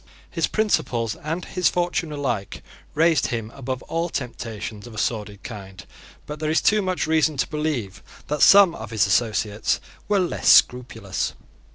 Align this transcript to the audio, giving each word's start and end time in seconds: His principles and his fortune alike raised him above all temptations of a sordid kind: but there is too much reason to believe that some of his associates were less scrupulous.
His 0.31 0.47
principles 0.47 1.15
and 1.17 1.45
his 1.45 1.69
fortune 1.69 2.11
alike 2.11 2.63
raised 2.95 3.27
him 3.27 3.51
above 3.53 3.83
all 3.83 4.09
temptations 4.09 4.87
of 4.87 4.95
a 4.95 4.97
sordid 4.97 5.43
kind: 5.43 5.85
but 6.25 6.39
there 6.39 6.49
is 6.49 6.59
too 6.59 6.81
much 6.81 7.05
reason 7.05 7.37
to 7.37 7.47
believe 7.47 8.01
that 8.25 8.41
some 8.41 8.73
of 8.73 8.89
his 8.89 9.05
associates 9.05 9.79
were 10.07 10.17
less 10.17 10.49
scrupulous. 10.49 11.33